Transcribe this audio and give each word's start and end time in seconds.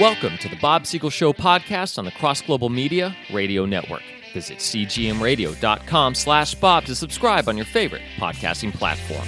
Welcome 0.00 0.38
to 0.38 0.48
the 0.48 0.54
Bob 0.54 0.86
Siegel 0.86 1.10
Show 1.10 1.32
podcast 1.32 1.98
on 1.98 2.04
the 2.04 2.12
Cross 2.12 2.42
Global 2.42 2.68
Media 2.68 3.16
Radio 3.32 3.66
Network. 3.66 4.02
Visit 4.32 4.58
cgmradio.com 4.58 6.14
slash 6.14 6.54
Bob 6.54 6.84
to 6.84 6.94
subscribe 6.94 7.48
on 7.48 7.56
your 7.56 7.66
favorite 7.66 8.02
podcasting 8.16 8.72
platform. 8.72 9.26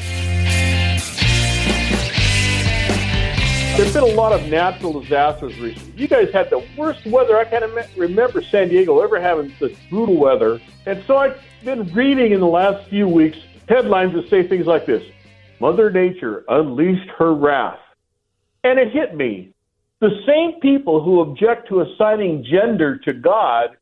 There's 3.76 3.92
been 3.92 4.04
a 4.04 4.14
lot 4.14 4.32
of 4.32 4.48
natural 4.48 5.00
disasters 5.00 5.58
recently. 5.58 6.00
You 6.00 6.06
guys 6.06 6.30
had 6.32 6.50
the 6.50 6.64
worst 6.76 7.04
weather. 7.04 7.36
I 7.36 7.46
can't 7.46 7.64
remember 7.96 8.40
San 8.40 8.68
Diego 8.68 9.00
ever 9.00 9.20
having 9.20 9.52
such 9.58 9.72
brutal 9.90 10.18
weather. 10.18 10.60
And 10.86 11.02
so 11.04 11.16
I've 11.16 11.42
been 11.64 11.92
reading 11.92 12.30
in 12.30 12.38
the 12.38 12.46
last 12.46 12.88
few 12.88 13.08
weeks 13.08 13.38
headlines 13.68 14.12
that 14.12 14.30
say 14.30 14.46
things 14.46 14.66
like 14.66 14.86
this 14.86 15.02
Mother 15.58 15.90
Nature 15.90 16.44
unleashed 16.48 17.10
her 17.18 17.34
wrath. 17.34 17.80
And 18.62 18.78
it 18.78 18.92
hit 18.92 19.16
me. 19.16 19.52
The 20.00 20.22
same 20.26 20.60
people 20.60 21.02
who 21.02 21.20
object 21.20 21.68
to 21.68 21.82
assigning 21.82 22.44
gender 22.50 22.96
to 22.98 23.12
God 23.12 23.76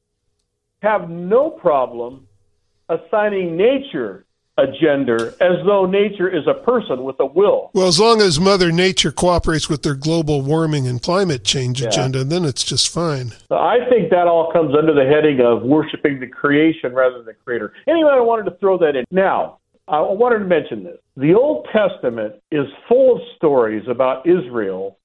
have 0.83 1.09
no 1.09 1.51
problem 1.51 2.27
assigning 2.89 3.57
nature 3.57 4.25
a 4.57 4.67
gender 4.81 5.35
as 5.41 5.65
though 5.65 5.87
nature 5.87 6.29
is 6.29 6.45
a 6.49 6.55
person 6.55 7.05
with 7.05 7.15
a 7.21 7.27
will. 7.27 7.71
Well, 7.75 7.87
as 7.87 8.01
long 8.01 8.21
as 8.21 8.41
Mother 8.41 8.73
Nature 8.73 9.13
cooperates 9.13 9.69
with 9.69 9.85
their 9.85 9.95
global 9.95 10.43
warming 10.43 10.89
and 10.89 11.01
climate 11.01 11.45
change 11.45 11.81
yeah. 11.81 11.89
agenda, 11.89 12.25
then 12.25 12.45
it's 12.45 12.65
just 12.65 12.89
fine. 12.89 13.33
I 13.53 13.79
think 13.89 14.11
that 14.11 14.27
all 14.27 14.53
comes 14.53 14.75
under 14.77 14.93
the 14.93 15.05
heading 15.09 15.41
of 15.41 15.63
worshiping 15.63 16.19
the 16.19 16.27
creation 16.27 16.93
rather 16.93 17.19
than 17.19 17.27
the 17.27 17.35
creator. 17.35 17.73
Anyway, 17.87 18.11
I 18.13 18.21
wanted 18.21 18.51
to 18.51 18.57
throw 18.59 18.77
that 18.79 18.97
in. 18.97 19.05
Now, 19.13 19.59
I 19.87 20.01
wanted 20.01 20.41
to 20.41 20.45
mention 20.47 20.83
this. 20.83 20.99
The 21.17 21.35
Old 21.35 21.69
Testament 21.73 22.35
is 22.51 22.67
full 22.89 23.17
of 23.17 23.23
stories 23.37 23.87
about 23.89 24.27
Israel 24.27 24.98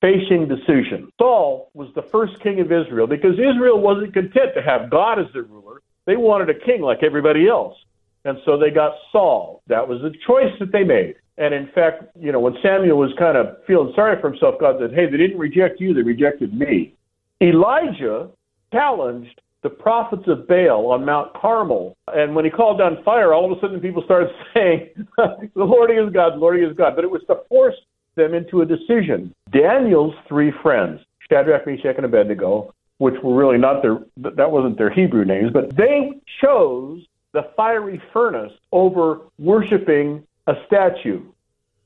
facing 0.00 0.48
decision. 0.48 1.10
Saul 1.18 1.70
was 1.74 1.88
the 1.94 2.02
first 2.02 2.40
king 2.40 2.60
of 2.60 2.70
Israel 2.72 3.06
because 3.06 3.34
Israel 3.34 3.80
wasn't 3.80 4.12
content 4.12 4.52
to 4.54 4.62
have 4.62 4.90
God 4.90 5.18
as 5.18 5.26
their 5.32 5.42
ruler. 5.42 5.80
They 6.06 6.16
wanted 6.16 6.50
a 6.50 6.58
king 6.58 6.82
like 6.82 7.02
everybody 7.02 7.48
else. 7.48 7.76
And 8.24 8.38
so 8.44 8.58
they 8.58 8.70
got 8.70 8.92
Saul. 9.12 9.62
That 9.68 9.86
was 9.86 10.00
the 10.02 10.12
choice 10.26 10.52
that 10.58 10.72
they 10.72 10.84
made. 10.84 11.16
And 11.38 11.54
in 11.54 11.68
fact, 11.74 12.04
you 12.18 12.32
know, 12.32 12.40
when 12.40 12.56
Samuel 12.62 12.98
was 12.98 13.12
kind 13.18 13.36
of 13.36 13.58
feeling 13.66 13.92
sorry 13.94 14.20
for 14.20 14.30
himself, 14.30 14.56
God 14.58 14.76
said, 14.80 14.92
Hey, 14.92 15.06
they 15.08 15.16
didn't 15.16 15.38
reject 15.38 15.80
you, 15.80 15.94
they 15.94 16.02
rejected 16.02 16.52
me. 16.54 16.94
Elijah 17.40 18.30
challenged 18.72 19.40
the 19.62 19.70
prophets 19.70 20.24
of 20.28 20.46
Baal 20.46 20.86
on 20.92 21.04
Mount 21.04 21.34
Carmel. 21.34 21.96
And 22.08 22.34
when 22.34 22.44
he 22.44 22.50
called 22.50 22.78
down 22.78 23.02
fire, 23.04 23.32
all 23.32 23.50
of 23.50 23.56
a 23.56 23.60
sudden 23.60 23.80
people 23.80 24.02
started 24.04 24.30
saying, 24.54 24.90
The 25.16 25.48
Lord 25.54 25.90
is 25.90 26.12
God, 26.12 26.34
the 26.34 26.38
Lord 26.38 26.62
is 26.62 26.76
God. 26.76 26.94
But 26.96 27.04
it 27.04 27.10
was 27.10 27.22
to 27.28 27.40
force 27.48 27.74
them 28.16 28.34
into 28.34 28.62
a 28.62 28.66
decision. 28.66 29.34
Daniel's 29.50 30.14
three 30.26 30.52
friends, 30.62 31.00
Shadrach, 31.30 31.66
Meshach, 31.66 31.96
and 31.96 32.04
Abednego, 32.04 32.74
which 32.98 33.14
were 33.22 33.34
really 33.34 33.58
not 33.58 33.82
their, 33.82 33.98
that 34.16 34.50
wasn't 34.50 34.78
their 34.78 34.90
Hebrew 34.90 35.24
names, 35.24 35.52
but 35.52 35.76
they 35.76 36.12
chose 36.40 37.02
the 37.32 37.42
fiery 37.56 38.00
furnace 38.12 38.52
over 38.72 39.20
worshiping 39.38 40.26
a 40.46 40.54
statue. 40.66 41.22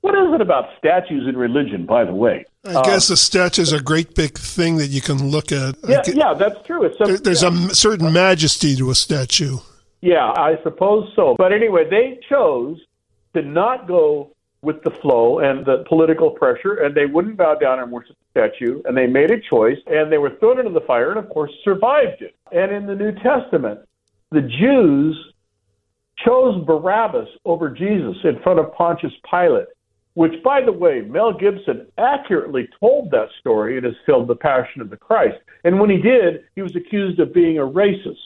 What 0.03 0.15
is 0.15 0.33
it 0.35 0.41
about 0.41 0.71
statues 0.79 1.29
in 1.29 1.37
religion, 1.37 1.85
by 1.85 2.05
the 2.05 2.15
way? 2.15 2.47
I 2.65 2.81
guess 2.83 3.11
uh, 3.11 3.15
a 3.15 3.17
statue 3.17 3.63
is 3.63 3.73
a 3.73 3.83
great 3.83 4.15
big 4.15 4.39
thing 4.39 4.77
that 4.79 4.87
you 4.87 5.01
can 5.01 5.29
look 5.31 5.53
at. 5.53 5.77
Yeah, 5.87 6.03
yeah 6.07 6.35
that's 6.35 6.65
true. 6.67 6.85
It's 6.85 6.97
there, 6.99 7.19
there's 7.19 7.43
yeah. 7.43 7.67
a 7.71 7.75
certain 7.75 8.13
majesty 8.13 8.77
to 8.77 8.91
a 8.91 8.95
statue. 8.95 9.59
Yeah, 10.01 10.31
I 10.31 10.57
suppose 10.63 11.11
so. 11.15 11.35
But 11.37 11.53
anyway, 11.53 11.85
they 11.91 12.21
chose 12.29 12.79
to 13.35 13.43
not 13.43 13.87
go 13.87 14.35
with 14.63 14.83
the 14.83 14.91
flow 15.03 15.39
and 15.39 15.65
the 15.65 15.85
political 15.89 16.31
pressure, 16.31 16.75
and 16.75 16.95
they 16.95 17.07
wouldn't 17.07 17.37
bow 17.37 17.55
down 17.55 17.79
and 17.79 17.91
worship 17.91 18.17
the 18.35 18.41
statue, 18.41 18.83
and 18.85 18.97
they 18.97 19.07
made 19.07 19.31
a 19.31 19.41
choice, 19.41 19.79
and 19.87 20.13
they 20.13 20.19
were 20.19 20.37
thrown 20.39 20.59
into 20.59 20.73
the 20.73 20.87
fire, 20.87 21.11
and 21.11 21.19
of 21.19 21.29
course 21.31 21.51
survived 21.65 22.21
it. 22.21 22.37
And 22.53 22.71
in 22.71 22.87
the 22.87 22.95
New 22.95 23.13
Testament, 23.13 23.81
the 24.31 24.43
Jews 24.43 25.17
chose 26.25 26.63
Barabbas 26.67 27.29
over 27.45 27.71
Jesus 27.71 28.17
in 28.25 28.39
front 28.43 28.59
of 28.59 28.73
Pontius 28.75 29.13
Pilate, 29.31 29.69
which, 30.15 30.43
by 30.43 30.61
the 30.61 30.73
way, 30.73 31.03
Mel 31.03 31.33
Gibson 31.33 31.87
accurately 31.99 32.69
told 32.81 33.11
that 33.11 33.29
story 33.39 33.79
in 33.79 33.85
his 33.85 33.95
film 34.05 34.27
The 34.27 34.35
Passion 34.35 34.81
of 34.81 34.91
the 34.91 34.97
Christ. 34.97 35.39
And 35.65 35.79
when 35.79 35.91
he 35.91 35.99
did, 35.99 36.45
he 36.55 36.63
was 36.63 36.75
accused 36.75 37.21
of 37.21 37.33
being 37.33 37.59
a 37.59 37.63
racist. 37.63 38.17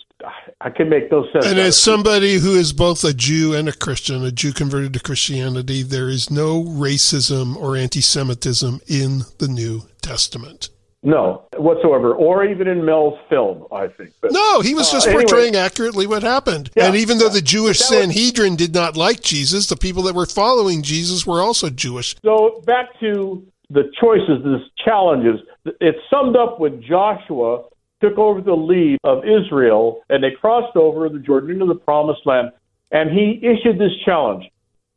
I 0.60 0.70
can 0.70 0.88
make 0.88 1.10
no 1.10 1.26
sense. 1.32 1.44
And 1.46 1.58
as 1.58 1.80
somebody 1.80 2.38
who 2.38 2.54
is 2.54 2.72
both 2.72 3.04
a 3.04 3.12
Jew 3.12 3.54
and 3.54 3.68
a 3.68 3.72
Christian, 3.72 4.24
a 4.24 4.30
Jew 4.30 4.52
converted 4.52 4.94
to 4.94 5.00
Christianity, 5.00 5.82
there 5.82 6.08
is 6.08 6.30
no 6.30 6.62
racism 6.62 7.56
or 7.56 7.76
anti 7.76 8.00
Semitism 8.00 8.80
in 8.86 9.22
the 9.38 9.48
New 9.48 9.82
Testament. 10.00 10.70
No, 11.06 11.42
whatsoever, 11.56 12.14
or 12.14 12.46
even 12.46 12.66
in 12.66 12.82
Mel's 12.82 13.18
film, 13.28 13.66
I 13.70 13.88
think. 13.88 14.14
But, 14.22 14.32
no, 14.32 14.62
he 14.62 14.74
was 14.74 14.90
just 14.90 15.06
uh, 15.06 15.12
portraying 15.12 15.48
anyway, 15.48 15.62
accurately 15.62 16.06
what 16.06 16.22
happened. 16.22 16.70
Yeah, 16.74 16.86
and 16.86 16.96
even 16.96 17.18
though 17.18 17.28
the 17.28 17.42
Jewish 17.42 17.78
Sanhedrin 17.78 18.52
was, 18.52 18.58
did 18.58 18.74
not 18.74 18.96
like 18.96 19.20
Jesus, 19.20 19.66
the 19.66 19.76
people 19.76 20.02
that 20.04 20.14
were 20.14 20.24
following 20.24 20.82
Jesus 20.82 21.26
were 21.26 21.42
also 21.42 21.68
Jewish. 21.68 22.16
So 22.24 22.62
back 22.64 22.98
to 23.00 23.46
the 23.68 23.92
choices, 24.00 24.42
the 24.42 24.64
challenges. 24.82 25.40
It's 25.80 25.98
summed 26.10 26.36
up 26.36 26.58
with 26.58 26.82
Joshua 26.82 27.64
took 28.00 28.18
over 28.18 28.40
the 28.40 28.54
lead 28.54 28.98
of 29.04 29.24
Israel, 29.24 30.02
and 30.08 30.22
they 30.24 30.30
crossed 30.30 30.76
over 30.76 31.08
the 31.08 31.18
Jordan 31.18 31.50
into 31.50 31.66
the 31.66 31.74
Promised 31.74 32.24
Land, 32.24 32.50
and 32.90 33.10
he 33.10 33.40
issued 33.42 33.78
this 33.78 33.92
challenge. 34.04 34.50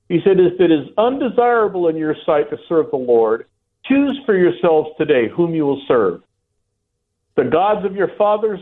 He 0.07 0.21
said, 0.23 0.39
"If 0.39 0.59
it 0.61 0.71
is 0.71 0.87
undesirable 0.97 1.89
in 1.89 1.97
your 1.97 2.15
sight 2.25 2.49
to 2.49 2.57
serve 2.69 2.91
the 2.91 2.97
Lord." 2.97 3.45
Choose 3.87 4.19
for 4.25 4.35
yourselves 4.35 4.89
today 4.97 5.29
whom 5.35 5.53
you 5.53 5.65
will 5.65 5.81
serve. 5.87 6.21
The 7.35 7.45
gods 7.45 7.85
of 7.85 7.95
your 7.95 8.09
fathers 8.17 8.59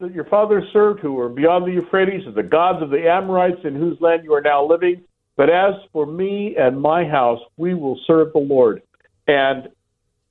that 0.00 0.14
your 0.14 0.26
fathers 0.26 0.64
served, 0.72 1.00
who 1.00 1.14
were 1.14 1.28
beyond 1.28 1.66
the 1.66 1.72
Euphrates, 1.72 2.26
are 2.26 2.32
the 2.32 2.42
gods 2.42 2.82
of 2.82 2.90
the 2.90 3.10
Amorites 3.10 3.60
in 3.64 3.74
whose 3.74 4.00
land 4.00 4.22
you 4.24 4.32
are 4.32 4.40
now 4.40 4.64
living. 4.64 5.02
But 5.36 5.50
as 5.50 5.74
for 5.92 6.06
me 6.06 6.54
and 6.56 6.80
my 6.80 7.04
house, 7.04 7.40
we 7.56 7.74
will 7.74 7.98
serve 8.06 8.32
the 8.32 8.38
Lord. 8.38 8.82
And 9.26 9.68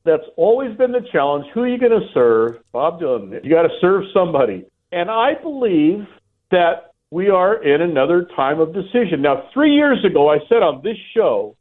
that's 0.06 0.24
always 0.38 0.76
been 0.78 0.92
the 0.92 1.06
challenge. 1.12 1.48
Who 1.54 1.62
are 1.62 1.68
you 1.68 1.78
going 1.78 2.00
to 2.00 2.08
serve? 2.14 2.62
Bob 2.72 3.02
Dylan. 3.02 3.44
You 3.44 3.50
got 3.50 3.64
to 3.64 3.78
serve 3.82 4.04
somebody. 4.14 4.66
And 4.92 5.12
I 5.12 5.34
believe 5.42 6.08
that 6.52 6.94
we 7.12 7.30
are 7.30 7.62
in 7.62 7.82
another 7.82 8.28
time 8.36 8.60
of 8.60 8.74
decision. 8.74 9.22
Now, 9.22 9.50
three 9.54 9.74
years 9.74 10.04
ago, 10.06 10.30
I 10.30 10.38
said 10.48 10.64
on 10.64 10.82
this 10.82 10.98
show, 11.14 11.56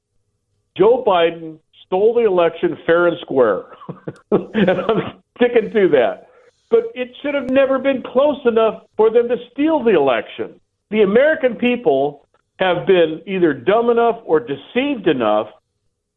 Joe 0.76 1.02
Biden 1.06 1.58
stole 1.86 2.14
the 2.14 2.24
election 2.26 2.76
fair 2.86 3.06
and 3.06 3.16
square. 3.20 3.76
and 4.30 4.70
I'm 4.70 5.22
sticking 5.36 5.70
to 5.72 5.88
that. 5.91 6.28
But 6.70 6.84
it 6.94 7.10
should 7.22 7.34
have 7.34 7.50
never 7.50 7.78
been 7.78 8.02
close 8.02 8.41
enough 8.44 8.84
for 8.97 9.10
them 9.10 9.28
to 9.28 9.36
steal 9.52 9.82
the 9.82 9.94
election. 9.94 10.60
The 10.91 11.02
American 11.02 11.56
people 11.56 12.26
have 12.58 12.86
been 12.86 13.22
either 13.26 13.52
dumb 13.52 13.91
enough 13.91 14.20
or 14.25 14.41
deceived 14.41 15.06
enough 15.06 15.48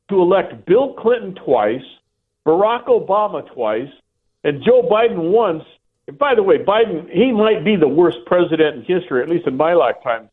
to 0.09 0.21
elect 0.21 0.65
Bill 0.65 0.93
Clinton 0.93 1.35
twice, 1.35 1.83
Barack 2.45 2.85
Obama 2.85 3.47
twice, 3.53 3.89
and 4.43 4.63
Joe 4.63 4.81
Biden 4.81 5.31
once. 5.31 5.63
And 6.07 6.17
by 6.17 6.33
the 6.33 6.41
way, 6.41 6.57
Biden, 6.57 7.09
he 7.11 7.31
might 7.31 7.63
be 7.63 7.75
the 7.75 7.87
worst 7.87 8.17
president 8.25 8.77
in 8.77 8.97
history, 8.99 9.21
at 9.21 9.29
least 9.29 9.47
in 9.47 9.57
my 9.57 9.73
lifetime. 9.73 10.29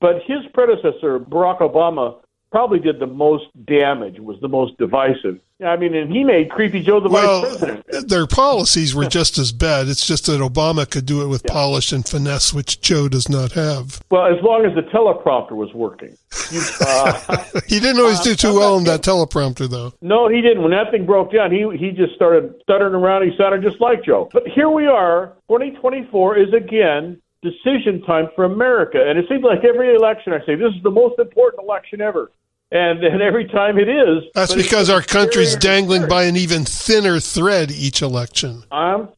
But 0.00 0.22
his 0.26 0.38
predecessor, 0.54 1.18
Barack 1.18 1.60
Obama, 1.60 2.20
probably 2.50 2.78
did 2.78 2.98
the 2.98 3.06
most 3.06 3.46
damage, 3.66 4.18
was 4.18 4.40
the 4.40 4.48
most 4.48 4.76
divisive. 4.78 5.40
I 5.64 5.76
mean, 5.76 5.94
and 5.94 6.12
he 6.12 6.22
made 6.22 6.50
Creepy 6.50 6.82
Joe 6.82 7.00
the 7.00 7.08
well, 7.08 7.42
vice 7.42 7.58
president. 7.58 8.08
Their 8.08 8.26
policies 8.26 8.94
were 8.94 9.06
just 9.08 9.38
as 9.38 9.50
bad. 9.50 9.88
It's 9.88 10.06
just 10.06 10.26
that 10.26 10.40
Obama 10.40 10.88
could 10.88 11.04
do 11.04 11.22
it 11.22 11.26
with 11.26 11.42
yeah. 11.44 11.52
polish 11.52 11.92
and 11.92 12.06
finesse, 12.06 12.54
which 12.54 12.80
Joe 12.80 13.08
does 13.08 13.28
not 13.28 13.52
have. 13.52 14.00
Well, 14.10 14.26
as 14.26 14.42
long 14.42 14.64
as 14.64 14.74
the 14.74 14.82
teleprompter 14.82 15.52
was 15.52 15.74
working. 15.74 16.16
You, 16.52 16.62
uh, 16.80 17.44
he 17.66 17.80
didn't 17.80 18.00
always 18.00 18.20
do 18.20 18.36
too 18.36 18.50
uh, 18.50 18.54
well 18.54 18.78
in 18.78 18.84
that 18.84 19.02
teleprompter, 19.02 19.68
though. 19.68 19.92
No, 20.00 20.28
he 20.28 20.40
didn't. 20.40 20.62
When 20.62 20.70
that 20.70 20.90
thing 20.92 21.06
broke 21.06 21.32
down, 21.32 21.50
he 21.50 21.66
he 21.76 21.90
just 21.90 22.14
started 22.14 22.54
stuttering 22.62 22.94
around. 22.94 23.28
He 23.28 23.36
sounded 23.36 23.62
just 23.62 23.80
like 23.80 24.04
Joe. 24.04 24.28
But 24.32 24.46
here 24.46 24.70
we 24.70 24.86
are. 24.86 25.34
2024 25.48 26.38
is 26.38 26.52
again 26.54 27.20
decision 27.42 28.02
time 28.02 28.28
for 28.34 28.44
America. 28.44 28.98
And 29.06 29.18
it 29.18 29.26
seems 29.28 29.42
like 29.42 29.64
every 29.64 29.94
election 29.94 30.32
I 30.32 30.44
say, 30.44 30.54
this 30.54 30.74
is 30.74 30.82
the 30.82 30.90
most 30.90 31.18
important 31.18 31.62
election 31.62 32.00
ever. 32.00 32.30
And, 32.70 33.02
and 33.02 33.22
every 33.22 33.46
time 33.46 33.78
it 33.78 33.88
is. 33.88 34.24
That's 34.34 34.54
because 34.54 34.90
our 34.90 35.00
country's 35.00 35.56
dangling 35.56 36.06
by 36.06 36.24
an 36.24 36.36
even 36.36 36.64
thinner 36.64 37.18
thread 37.18 37.70
each 37.70 38.02
election. 38.02 38.64
I'm, 38.70 39.08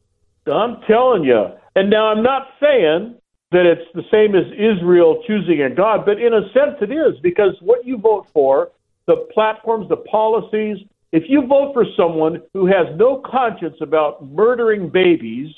I'm 0.47 0.81
telling 0.87 1.25
you. 1.25 1.47
And 1.75 1.89
now 1.89 2.07
I'm 2.07 2.23
not 2.23 2.47
saying 2.61 3.15
that 3.51 3.65
it's 3.65 3.89
the 3.93 4.03
same 4.09 4.35
as 4.35 4.45
Israel 4.53 5.21
choosing 5.27 5.61
a 5.61 5.69
God, 5.69 6.05
but 6.05 6.21
in 6.21 6.33
a 6.33 6.43
sense 6.53 6.77
it 6.81 6.91
is 6.91 7.19
because 7.21 7.55
what 7.59 7.85
you 7.85 7.97
vote 7.97 8.27
for, 8.33 8.71
the 9.05 9.27
platforms, 9.33 9.89
the 9.89 9.97
policies, 9.97 10.77
if 11.11 11.23
you 11.27 11.45
vote 11.45 11.73
for 11.73 11.85
someone 11.97 12.41
who 12.53 12.65
has 12.67 12.87
no 12.95 13.17
conscience 13.17 13.75
about 13.81 14.25
murdering 14.31 14.87
babies, 14.87 15.53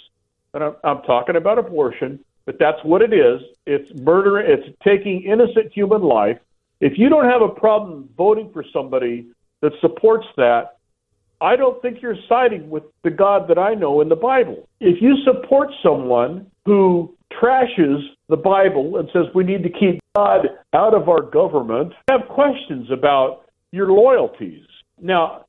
and 0.55 0.63
I'm, 0.63 0.75
I'm 0.83 1.01
talking 1.03 1.35
about 1.35 1.59
abortion, 1.59 2.19
but 2.45 2.57
that's 2.59 2.83
what 2.83 3.01
it 3.01 3.13
is. 3.13 3.41
It's 3.67 3.93
murder. 4.01 4.39
It's 4.39 4.67
taking 4.83 5.23
innocent 5.23 5.71
human 5.71 6.01
life. 6.01 6.39
If 6.83 6.97
you 6.97 7.07
don't 7.07 7.29
have 7.29 7.41
a 7.41 7.47
problem 7.47 8.09
voting 8.17 8.49
for 8.51 8.65
somebody 8.73 9.27
that 9.61 9.71
supports 9.79 10.27
that, 10.35 10.79
I 11.39 11.55
don't 11.55 11.81
think 11.81 12.01
you're 12.01 12.17
siding 12.27 12.69
with 12.69 12.83
the 13.05 13.09
God 13.09 13.47
that 13.47 13.57
I 13.57 13.73
know 13.73 14.01
in 14.01 14.09
the 14.09 14.17
Bible. 14.17 14.67
If 14.81 15.01
you 15.01 15.15
support 15.23 15.69
someone 15.81 16.45
who 16.65 17.15
trashes 17.41 18.01
the 18.27 18.35
Bible 18.35 18.97
and 18.97 19.07
says 19.13 19.27
we 19.33 19.45
need 19.45 19.63
to 19.63 19.69
keep 19.69 20.01
God 20.13 20.49
out 20.73 20.93
of 20.93 21.07
our 21.07 21.21
government, 21.21 21.93
I 22.09 22.17
have 22.17 22.27
questions 22.27 22.91
about 22.91 23.45
your 23.71 23.89
loyalties. 23.93 24.65
Now, 25.01 25.45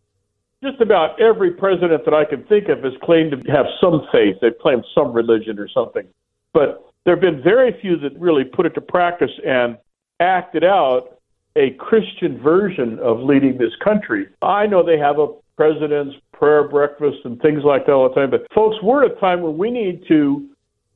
just 0.62 0.80
about 0.80 1.20
every 1.20 1.50
president 1.50 2.04
that 2.04 2.14
I 2.14 2.24
can 2.24 2.44
think 2.44 2.68
of 2.68 2.84
has 2.84 2.92
claimed 3.02 3.32
to 3.32 3.50
have 3.50 3.66
some 3.80 4.06
faith. 4.12 4.36
They've 4.40 4.56
claimed 4.62 4.84
some 4.94 5.12
religion 5.12 5.58
or 5.58 5.68
something. 5.68 6.06
But 6.52 6.84
there 7.04 7.16
have 7.16 7.20
been 7.20 7.42
very 7.42 7.76
few 7.80 7.98
that 7.98 8.16
really 8.20 8.44
put 8.44 8.66
it 8.66 8.74
to 8.76 8.80
practice 8.80 9.32
and 9.44 9.76
acted 10.20 10.62
out 10.62 11.14
a 11.56 11.70
Christian 11.78 12.40
version 12.42 12.98
of 13.00 13.20
leading 13.20 13.58
this 13.58 13.72
country. 13.82 14.26
I 14.42 14.66
know 14.66 14.84
they 14.84 14.98
have 14.98 15.18
a 15.18 15.28
president's 15.56 16.16
prayer 16.32 16.66
breakfast 16.66 17.18
and 17.24 17.40
things 17.40 17.62
like 17.64 17.86
that 17.86 17.92
all 17.92 18.08
the 18.08 18.14
time, 18.14 18.30
but 18.30 18.46
folks, 18.52 18.76
we're 18.82 19.04
at 19.04 19.12
a 19.12 19.20
time 19.20 19.40
when 19.40 19.56
we 19.56 19.70
need 19.70 20.04
to 20.08 20.48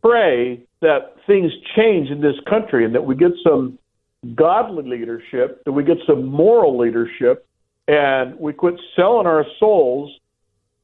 pray 0.03 0.61
that 0.81 1.15
things 1.27 1.53
change 1.77 2.11
in 2.11 2.21
this 2.21 2.35
country 2.49 2.85
and 2.85 2.95
that 2.95 3.05
we 3.05 3.15
get 3.15 3.33
some 3.45 3.79
godly 4.35 4.89
leadership, 4.89 5.65
that 5.65 5.73
we 5.73 5.85
get 5.85 5.99
some 6.07 6.27
moral 6.27 6.77
leadership, 6.77 7.47
and 7.87 8.39
we 8.39 8.53
quit 8.53 8.75
selling 8.97 9.27
our 9.27 9.45
souls 9.59 10.11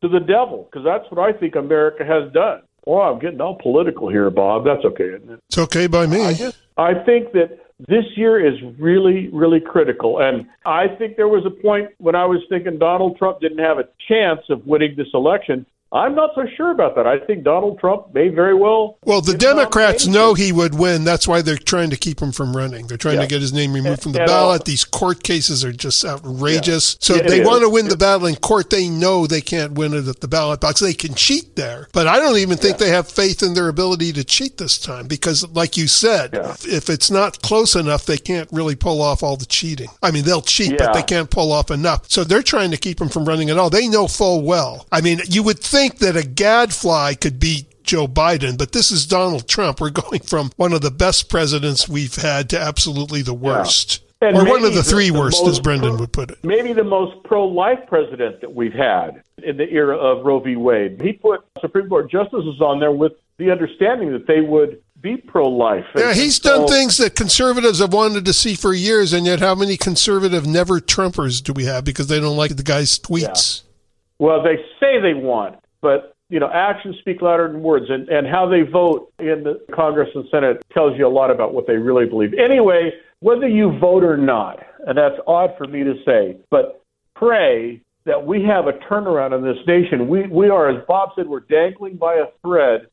to 0.02 0.08
the 0.08 0.20
devil, 0.20 0.68
because 0.70 0.84
that's 0.84 1.10
what 1.10 1.18
I 1.18 1.36
think 1.36 1.56
America 1.56 2.04
has 2.04 2.32
done. 2.32 2.62
Well, 2.86 3.00
I'm 3.00 3.18
getting 3.18 3.40
all 3.40 3.58
political 3.60 4.08
here, 4.08 4.30
Bob. 4.30 4.64
That's 4.64 4.84
okay, 4.84 5.04
isn't 5.04 5.30
it? 5.30 5.40
It's 5.48 5.58
okay 5.58 5.86
by 5.86 6.06
me. 6.06 6.22
I, 6.22 6.34
just, 6.34 6.58
I 6.76 6.94
think 6.94 7.32
that 7.32 7.58
this 7.80 8.04
year 8.16 8.44
is 8.44 8.54
really, 8.78 9.28
really 9.28 9.60
critical. 9.60 10.20
And 10.20 10.46
I 10.64 10.86
think 10.88 11.16
there 11.16 11.28
was 11.28 11.44
a 11.44 11.50
point 11.50 11.90
when 11.98 12.14
I 12.14 12.24
was 12.24 12.40
thinking 12.48 12.78
Donald 12.78 13.16
Trump 13.18 13.40
didn't 13.40 13.58
have 13.58 13.78
a 13.78 13.88
chance 14.08 14.40
of 14.48 14.66
winning 14.66 14.94
this 14.96 15.08
election. 15.12 15.66
I'm 15.94 16.16
not 16.16 16.34
so 16.34 16.44
sure 16.56 16.72
about 16.72 16.96
that. 16.96 17.06
I 17.06 17.20
think 17.20 17.44
Donald 17.44 17.78
Trump 17.78 18.12
may 18.12 18.28
very 18.28 18.54
well. 18.54 18.98
Well, 19.04 19.20
the 19.20 19.36
Democrats 19.36 20.08
know 20.08 20.34
he 20.34 20.50
would 20.50 20.74
win. 20.74 21.04
That's 21.04 21.28
why 21.28 21.40
they're 21.40 21.56
trying 21.56 21.90
to 21.90 21.96
keep 21.96 22.20
him 22.20 22.32
from 22.32 22.56
running. 22.56 22.88
They're 22.88 22.98
trying 22.98 23.16
yeah. 23.16 23.22
to 23.22 23.28
get 23.28 23.40
his 23.40 23.52
name 23.52 23.72
removed 23.72 24.02
from 24.02 24.10
the 24.10 24.18
ballot. 24.18 24.62
Uh, 24.62 24.64
These 24.64 24.84
court 24.84 25.22
cases 25.22 25.64
are 25.64 25.72
just 25.72 26.04
outrageous. 26.04 26.94
Yeah. 26.94 27.16
So 27.16 27.22
they 27.22 27.44
want 27.44 27.62
to 27.62 27.68
win 27.68 27.86
the 27.86 27.96
battle 27.96 28.26
in 28.26 28.34
court. 28.34 28.70
They 28.70 28.88
know 28.88 29.28
they 29.28 29.40
can't 29.40 29.74
win 29.74 29.94
it 29.94 30.08
at 30.08 30.18
the 30.18 30.26
ballot 30.26 30.60
box. 30.60 30.80
They 30.80 30.94
can 30.94 31.14
cheat 31.14 31.54
there, 31.54 31.88
but 31.92 32.08
I 32.08 32.18
don't 32.18 32.38
even 32.38 32.58
think 32.58 32.80
yeah. 32.80 32.86
they 32.86 32.90
have 32.90 33.08
faith 33.08 33.44
in 33.44 33.54
their 33.54 33.68
ability 33.68 34.12
to 34.14 34.24
cheat 34.24 34.58
this 34.58 34.78
time 34.78 35.06
because, 35.06 35.48
like 35.50 35.76
you 35.76 35.86
said, 35.86 36.30
if 36.64 36.90
it's 36.90 37.10
not 37.10 37.40
close 37.40 37.76
enough, 37.76 38.04
they 38.04 38.18
can't 38.18 38.48
really 38.50 38.74
pull 38.74 39.00
off 39.00 39.22
all 39.22 39.36
the 39.36 39.46
cheating. 39.46 39.90
I 40.02 40.10
mean, 40.10 40.24
they'll 40.24 40.42
cheat, 40.42 40.76
but 40.76 40.92
they 40.92 41.02
can't 41.02 41.30
pull 41.30 41.52
off 41.52 41.70
enough. 41.70 42.10
So 42.10 42.24
they're 42.24 42.42
trying 42.42 42.72
to 42.72 42.76
keep 42.76 43.00
him 43.00 43.08
from 43.08 43.26
running 43.26 43.48
at 43.50 43.58
all. 43.58 43.70
They 43.70 43.86
know 43.86 44.08
full 44.08 44.42
well. 44.42 44.88
I 44.90 45.00
mean, 45.00 45.20
you 45.28 45.44
would 45.44 45.60
think 45.60 45.83
think 45.88 45.98
that 45.98 46.16
a 46.16 46.26
gadfly 46.26 47.12
could 47.14 47.38
beat 47.38 47.82
Joe 47.82 48.06
Biden, 48.06 48.56
but 48.56 48.72
this 48.72 48.90
is 48.90 49.06
Donald 49.06 49.46
Trump. 49.46 49.80
We're 49.80 49.90
going 49.90 50.20
from 50.20 50.50
one 50.56 50.72
of 50.72 50.80
the 50.80 50.90
best 50.90 51.28
presidents 51.28 51.86
we've 51.86 52.16
had 52.16 52.48
to 52.50 52.60
absolutely 52.60 53.20
the 53.20 53.34
worst. 53.34 54.02
Yeah. 54.22 54.30
or 54.30 54.46
one 54.46 54.64
of 54.64 54.72
the 54.72 54.82
three 54.82 55.08
the, 55.08 55.12
the 55.12 55.18
worst, 55.18 55.46
as 55.46 55.60
Brendan 55.60 55.90
pro, 55.90 56.00
would 56.00 56.12
put 56.12 56.30
it. 56.30 56.38
Maybe 56.42 56.72
the 56.72 56.84
most 56.84 57.22
pro 57.24 57.44
life 57.44 57.80
president 57.86 58.40
that 58.40 58.54
we've 58.54 58.72
had 58.72 59.22
in 59.42 59.58
the 59.58 59.68
era 59.70 59.98
of 59.98 60.24
Roe 60.24 60.40
v. 60.40 60.56
Wade. 60.56 61.02
He 61.02 61.12
put 61.12 61.44
Supreme 61.60 61.90
Court 61.90 62.10
justices 62.10 62.58
on 62.62 62.80
there 62.80 62.92
with 62.92 63.12
the 63.36 63.50
understanding 63.50 64.12
that 64.12 64.26
they 64.26 64.40
would 64.40 64.80
be 65.02 65.18
pro 65.18 65.46
life. 65.46 65.84
Yeah, 65.94 66.14
he's 66.14 66.36
so, 66.36 66.60
done 66.60 66.68
things 66.68 66.96
that 66.96 67.14
conservatives 67.14 67.80
have 67.80 67.92
wanted 67.92 68.24
to 68.24 68.32
see 68.32 68.54
for 68.54 68.72
years, 68.72 69.12
and 69.12 69.26
yet 69.26 69.40
how 69.40 69.54
many 69.54 69.76
conservative 69.76 70.46
never 70.46 70.80
Trumpers 70.80 71.42
do 71.42 71.52
we 71.52 71.66
have 71.66 71.84
because 71.84 72.06
they 72.06 72.18
don't 72.18 72.38
like 72.38 72.56
the 72.56 72.62
guy's 72.62 72.98
tweets? 72.98 73.60
Yeah. 73.60 74.26
Well, 74.26 74.42
they 74.42 74.56
say 74.80 75.00
they 75.02 75.12
want 75.12 75.58
but 75.84 76.16
you 76.30 76.40
know, 76.40 76.50
actions 76.50 76.96
speak 77.00 77.20
louder 77.20 77.46
than 77.46 77.62
words, 77.62 77.84
and, 77.90 78.08
and 78.08 78.26
how 78.26 78.48
they 78.48 78.62
vote 78.62 79.12
in 79.18 79.44
the 79.44 79.60
Congress 79.72 80.08
and 80.14 80.24
Senate 80.30 80.64
tells 80.72 80.98
you 80.98 81.06
a 81.06 81.08
lot 81.08 81.30
about 81.30 81.52
what 81.52 81.66
they 81.66 81.76
really 81.76 82.06
believe. 82.06 82.32
Anyway, 82.34 82.92
whether 83.20 83.46
you 83.46 83.78
vote 83.78 84.02
or 84.02 84.16
not, 84.16 84.58
and 84.86 84.96
that's 84.96 85.16
odd 85.26 85.50
for 85.58 85.66
me 85.66 85.84
to 85.84 85.94
say, 86.06 86.38
but 86.50 86.82
pray 87.14 87.82
that 88.06 88.26
we 88.26 88.42
have 88.42 88.66
a 88.66 88.72
turnaround 88.72 89.36
in 89.36 89.44
this 89.44 89.62
nation. 89.66 90.08
We 90.08 90.26
we 90.26 90.48
are, 90.48 90.70
as 90.70 90.82
Bob 90.88 91.10
said, 91.14 91.28
we're 91.28 91.40
dangling 91.40 91.96
by 91.96 92.14
a 92.14 92.26
thread, 92.40 92.86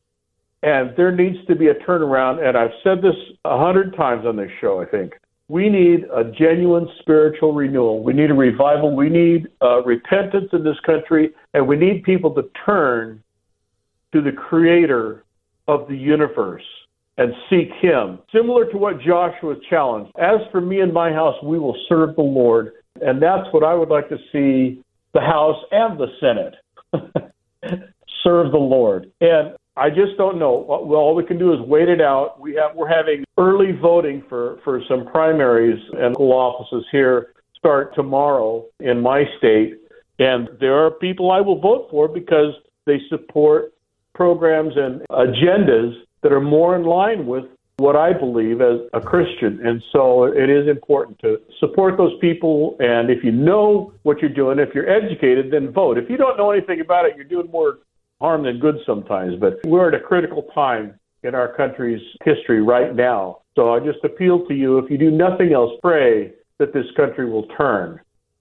and 0.62 0.94
there 0.96 1.10
needs 1.10 1.38
to 1.46 1.56
be 1.56 1.68
a 1.68 1.74
turnaround. 1.74 2.46
And 2.46 2.56
I've 2.56 2.76
said 2.84 3.00
this 3.00 3.16
a 3.46 3.58
hundred 3.58 3.96
times 3.96 4.26
on 4.26 4.36
this 4.36 4.50
show, 4.60 4.82
I 4.82 4.84
think. 4.84 5.14
We 5.52 5.68
need 5.68 6.04
a 6.04 6.24
genuine 6.24 6.88
spiritual 7.00 7.52
renewal. 7.52 8.02
We 8.02 8.14
need 8.14 8.30
a 8.30 8.34
revival. 8.34 8.96
We 8.96 9.10
need 9.10 9.48
uh, 9.60 9.82
repentance 9.82 10.48
in 10.54 10.64
this 10.64 10.80
country, 10.86 11.34
and 11.52 11.68
we 11.68 11.76
need 11.76 12.04
people 12.04 12.34
to 12.36 12.44
turn 12.64 13.22
to 14.14 14.22
the 14.22 14.32
creator 14.32 15.24
of 15.68 15.88
the 15.88 15.94
universe 15.94 16.64
and 17.18 17.34
seek 17.50 17.68
him. 17.82 18.20
Similar 18.34 18.70
to 18.70 18.78
what 18.78 19.02
Joshua 19.02 19.56
challenged. 19.68 20.10
As 20.18 20.40
for 20.50 20.62
me 20.62 20.80
and 20.80 20.90
my 20.90 21.12
house, 21.12 21.36
we 21.44 21.58
will 21.58 21.76
serve 21.86 22.16
the 22.16 22.22
Lord. 22.22 22.72
And 23.02 23.20
that's 23.20 23.46
what 23.52 23.62
I 23.62 23.74
would 23.74 23.90
like 23.90 24.08
to 24.08 24.16
see 24.32 24.82
the 25.12 25.20
House 25.20 25.62
and 25.70 26.00
the 26.00 26.06
Senate 26.18 26.54
serve 28.24 28.52
the 28.52 28.56
Lord. 28.56 29.12
And 29.20 29.54
I 29.76 29.88
just 29.88 30.18
don't 30.18 30.38
know. 30.38 30.64
Well, 30.68 31.00
all 31.00 31.14
we 31.14 31.24
can 31.24 31.38
do 31.38 31.52
is 31.54 31.60
wait 31.60 31.88
it 31.88 32.00
out. 32.00 32.38
We 32.38 32.54
have 32.54 32.76
we're 32.76 32.88
having 32.88 33.24
early 33.38 33.72
voting 33.72 34.22
for 34.28 34.58
for 34.64 34.82
some 34.88 35.06
primaries 35.06 35.78
and 35.94 36.14
school 36.14 36.32
offices 36.32 36.84
here 36.92 37.34
start 37.56 37.94
tomorrow 37.94 38.66
in 38.80 39.00
my 39.00 39.24
state, 39.38 39.78
and 40.18 40.48
there 40.60 40.74
are 40.74 40.90
people 40.90 41.30
I 41.30 41.40
will 41.40 41.60
vote 41.60 41.88
for 41.90 42.06
because 42.06 42.52
they 42.86 43.00
support 43.08 43.72
programs 44.14 44.74
and 44.76 45.00
agendas 45.10 45.94
that 46.22 46.32
are 46.32 46.40
more 46.40 46.76
in 46.76 46.82
line 46.82 47.26
with 47.26 47.44
what 47.78 47.96
I 47.96 48.12
believe 48.12 48.60
as 48.60 48.78
a 48.92 49.00
Christian. 49.00 49.64
And 49.66 49.82
so 49.90 50.24
it 50.24 50.50
is 50.50 50.68
important 50.68 51.18
to 51.20 51.40
support 51.58 51.96
those 51.96 52.12
people. 52.20 52.76
And 52.78 53.10
if 53.10 53.24
you 53.24 53.32
know 53.32 53.92
what 54.02 54.20
you're 54.20 54.30
doing, 54.32 54.58
if 54.58 54.74
you're 54.74 54.88
educated, 54.88 55.50
then 55.50 55.72
vote. 55.72 55.98
If 55.98 56.10
you 56.10 56.16
don't 56.16 56.36
know 56.36 56.50
anything 56.50 56.80
about 56.80 57.06
it, 57.06 57.16
you're 57.16 57.24
doing 57.24 57.50
more 57.50 57.78
harm 58.22 58.44
than 58.44 58.58
good 58.58 58.76
sometimes. 58.86 59.34
But 59.38 59.60
we're 59.64 59.88
at 59.88 59.94
a 59.94 60.00
critical 60.00 60.44
time 60.54 60.98
in 61.24 61.34
our 61.34 61.54
country's 61.54 62.00
history 62.24 62.62
right 62.62 62.94
now. 62.94 63.40
So 63.56 63.74
I 63.74 63.80
just 63.80 64.02
appeal 64.04 64.46
to 64.46 64.54
you 64.54 64.78
if 64.78 64.90
you 64.90 64.96
do 64.96 65.10
nothing 65.10 65.52
else, 65.52 65.72
pray 65.82 66.32
that 66.58 66.72
this 66.72 66.86
country 66.96 67.28
will 67.28 67.46
turn. 67.58 68.00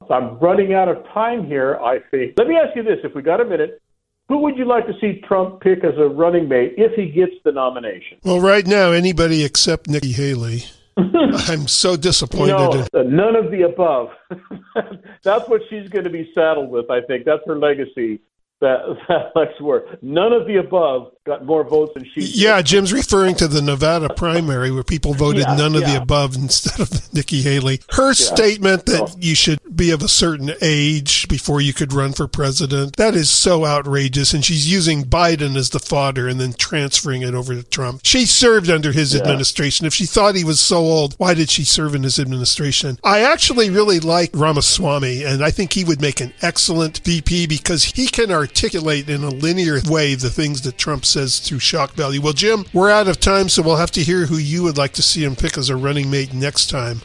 I'm 0.09 0.37
running 0.39 0.73
out 0.73 0.87
of 0.87 1.03
time 1.13 1.45
here, 1.45 1.77
I 1.77 1.99
think. 2.11 2.33
Let 2.37 2.47
me 2.47 2.55
ask 2.55 2.75
you 2.75 2.83
this 2.83 2.99
if 3.03 3.13
we 3.13 3.21
got 3.21 3.41
a 3.41 3.45
minute. 3.45 3.81
Who 4.29 4.37
would 4.39 4.57
you 4.57 4.65
like 4.65 4.85
to 4.87 4.93
see 5.01 5.21
Trump 5.27 5.61
pick 5.61 5.83
as 5.83 5.97
a 5.97 6.07
running 6.07 6.47
mate 6.47 6.75
if 6.77 6.93
he 6.93 7.11
gets 7.11 7.33
the 7.43 7.51
nomination? 7.51 8.17
Well, 8.23 8.39
right 8.39 8.65
now, 8.65 8.91
anybody 8.91 9.43
except 9.43 9.89
Nikki 9.89 10.13
Haley. 10.13 10.63
I'm 10.97 11.67
so 11.67 11.97
disappointed. 11.97 12.51
No, 12.51 12.71
in- 12.71 12.87
uh, 12.93 13.03
none 13.03 13.35
of 13.35 13.51
the 13.51 13.63
above. 13.63 14.09
That's 15.23 15.47
what 15.49 15.61
she's 15.69 15.89
going 15.89 16.05
to 16.05 16.09
be 16.09 16.31
saddled 16.33 16.69
with, 16.69 16.89
I 16.89 17.01
think. 17.01 17.25
That's 17.25 17.41
her 17.45 17.57
legacy 17.57 18.21
that, 18.61 18.97
that 19.07 19.31
Lex 19.35 19.51
Ward. 19.59 19.99
None 20.01 20.31
of 20.31 20.47
the 20.47 20.57
above 20.57 21.11
got 21.25 21.45
more 21.45 21.63
votes 21.63 21.93
than 21.93 22.03
she. 22.03 22.21
Yeah, 22.21 22.61
Jim's 22.63 22.91
referring 22.91 23.35
to 23.35 23.47
the 23.47 23.61
Nevada 23.61 24.09
primary 24.09 24.71
where 24.71 24.83
people 24.83 25.13
voted 25.13 25.43
yeah, 25.47 25.55
none 25.55 25.75
of 25.75 25.81
yeah. 25.81 25.93
the 25.93 26.01
above 26.01 26.35
instead 26.35 26.79
of 26.79 27.13
Nikki 27.13 27.41
Haley. 27.41 27.79
Her 27.91 28.09
yeah. 28.09 28.13
statement 28.13 28.87
that 28.87 29.01
oh. 29.01 29.15
you 29.19 29.35
should 29.35 29.59
be 29.75 29.91
of 29.91 30.01
a 30.01 30.07
certain 30.07 30.51
age 30.61 31.27
before 31.27 31.61
you 31.61 31.73
could 31.73 31.93
run 31.93 32.13
for 32.13 32.27
president, 32.27 32.95
that 32.95 33.15
is 33.15 33.29
so 33.29 33.65
outrageous. 33.65 34.33
And 34.33 34.43
she's 34.43 34.71
using 34.71 35.03
Biden 35.03 35.55
as 35.55 35.69
the 35.69 35.79
fodder 35.79 36.27
and 36.27 36.39
then 36.39 36.53
transferring 36.53 37.21
it 37.21 37.35
over 37.35 37.53
to 37.53 37.63
Trump. 37.63 38.01
She 38.03 38.25
served 38.25 38.69
under 38.69 38.91
his 38.91 39.15
administration. 39.15 39.85
If 39.85 39.93
she 39.93 40.07
thought 40.07 40.35
he 40.35 40.43
was 40.43 40.59
so 40.59 40.77
old, 40.77 41.13
why 41.19 41.35
did 41.35 41.51
she 41.51 41.63
serve 41.63 41.93
in 41.93 42.01
his 42.01 42.19
administration? 42.19 42.97
I 43.03 43.21
actually 43.21 43.69
really 43.69 43.99
like 43.99 44.31
Ramaswamy, 44.33 45.23
and 45.23 45.43
I 45.43 45.51
think 45.51 45.73
he 45.73 45.83
would 45.83 46.01
make 46.01 46.19
an 46.19 46.33
excellent 46.41 46.99
VP 46.99 47.45
because 47.45 47.83
he 47.83 48.07
can 48.07 48.31
articulate 48.31 49.07
in 49.07 49.23
a 49.23 49.29
linear 49.29 49.79
way 49.85 50.15
the 50.15 50.29
things 50.31 50.61
that 50.61 50.77
Trump 50.79 51.05
says 51.11 51.39
through 51.39 51.59
shock 51.59 51.91
value. 51.93 52.21
Well, 52.21 52.33
Jim, 52.33 52.65
we're 52.73 52.89
out 52.89 53.07
of 53.07 53.19
time, 53.19 53.49
so 53.49 53.61
we'll 53.61 53.75
have 53.75 53.91
to 53.91 54.01
hear 54.01 54.25
who 54.25 54.37
you 54.37 54.63
would 54.63 54.77
like 54.77 54.93
to 54.93 55.01
see 55.01 55.23
him 55.23 55.35
pick 55.35 55.57
as 55.57 55.69
a 55.69 55.75
running 55.75 56.09
mate 56.09 56.33
next 56.33 56.69
time. 56.69 57.01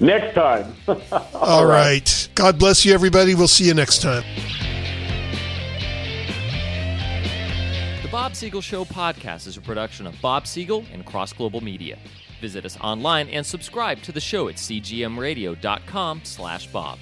Next 0.00 0.34
time. 0.34 0.74
All, 0.88 1.00
All 1.34 1.66
right. 1.66 2.00
right. 2.00 2.28
God 2.34 2.58
bless 2.58 2.84
you, 2.84 2.92
everybody. 2.92 3.34
We'll 3.34 3.48
see 3.48 3.64
you 3.66 3.74
next 3.74 4.02
time. 4.02 4.22
The 8.02 8.08
Bob 8.12 8.34
Siegel 8.36 8.60
Show 8.60 8.84
podcast 8.84 9.46
is 9.46 9.56
a 9.56 9.60
production 9.60 10.06
of 10.06 10.14
Bob 10.20 10.46
Siegel 10.46 10.84
and 10.92 11.04
Cross 11.04 11.32
Global 11.32 11.60
Media. 11.60 11.98
Visit 12.40 12.64
us 12.64 12.76
online 12.80 13.28
and 13.30 13.44
subscribe 13.44 14.02
to 14.02 14.12
the 14.12 14.20
show 14.20 14.48
at 14.48 14.56
cgmradio.com 14.56 16.20
slash 16.24 16.66
Bob. 16.66 16.98